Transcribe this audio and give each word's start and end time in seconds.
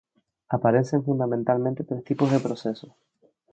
Aparecen 0.49 1.03
fundamentalmente 1.03 1.83
tres 1.83 2.03
tipos 2.03 2.31
de 2.31 2.39
procesos. 2.39 2.91